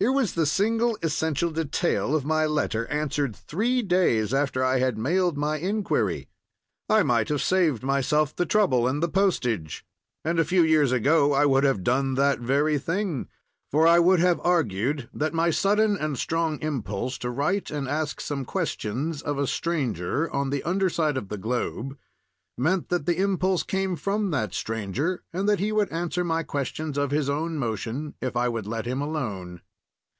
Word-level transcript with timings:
Here 0.00 0.12
was 0.12 0.34
the 0.34 0.46
single 0.46 0.96
essential 1.02 1.50
detail 1.50 2.14
of 2.14 2.24
my 2.24 2.46
letter 2.46 2.86
answered 2.86 3.34
three 3.34 3.82
days 3.82 4.32
after 4.32 4.62
I 4.62 4.78
had 4.78 4.96
mailed 4.96 5.36
my 5.36 5.56
inquiry. 5.56 6.28
I 6.88 7.02
might 7.02 7.28
have 7.30 7.42
saved 7.42 7.82
myself 7.82 8.32
the 8.36 8.46
trouble 8.46 8.86
and 8.86 9.02
the 9.02 9.08
postage—and 9.08 10.38
a 10.38 10.44
few 10.44 10.62
years 10.62 10.92
ago 10.92 11.32
I 11.32 11.46
would 11.46 11.64
have 11.64 11.82
done 11.82 12.14
that 12.14 12.38
very 12.38 12.78
thing, 12.78 13.26
for 13.72 13.88
I 13.88 13.98
would 13.98 14.20
have 14.20 14.40
argued 14.44 15.08
that 15.12 15.34
my 15.34 15.50
sudden 15.50 15.96
and 15.96 16.16
strong 16.16 16.60
impulse 16.60 17.18
to 17.18 17.28
write 17.30 17.68
and 17.72 17.88
ask 17.88 18.20
some 18.20 18.44
questions 18.44 19.20
of 19.20 19.36
a 19.36 19.48
stranger 19.48 20.30
on 20.32 20.50
the 20.50 20.62
under 20.62 20.88
side 20.88 21.16
of 21.16 21.28
the 21.28 21.38
globe 21.38 21.98
meant 22.56 22.88
that 22.90 23.04
the 23.06 23.18
impulse 23.20 23.64
came 23.64 23.96
from 23.96 24.30
that 24.30 24.54
stranger, 24.54 25.24
and 25.32 25.48
that 25.48 25.58
he 25.58 25.72
would 25.72 25.90
answer 25.90 26.22
my 26.22 26.44
questions 26.44 26.96
of 26.96 27.10
his 27.10 27.28
own 27.28 27.58
motion 27.58 28.14
if 28.20 28.36
I 28.36 28.48
would 28.48 28.68
let 28.68 28.86
him 28.86 29.00
alone. 29.02 29.60